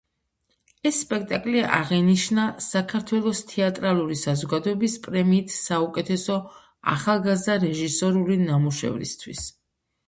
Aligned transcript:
ეს 0.89 1.01
სპექტაკლი 1.01 1.61
აღინიშნა 1.79 2.45
საქართველოს 2.67 3.43
თეატრალური 3.51 4.19
საზოგადოების 4.23 4.97
პრემიით 5.05 5.55
საუკეთესო 5.59 6.41
ახალგაზრდა 6.97 7.61
რეჟისორული 7.69 8.41
ნამუშევრისთვის. 8.51 9.49